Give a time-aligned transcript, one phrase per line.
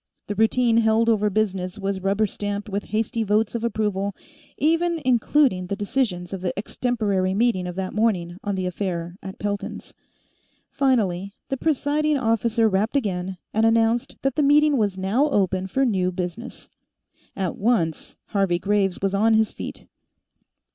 [0.25, 4.15] The routine held over business was rubber stamped with hasty votes of approval,
[4.57, 9.37] even including the decisions of the extemporary meeting of that morning on the affair at
[9.37, 9.93] Pelton's.
[10.71, 15.85] Finally, the presiding officer rapped again and announced that the meeting was now open for
[15.85, 16.71] new business.
[17.35, 19.85] At once, Harvey Graves was on his feet.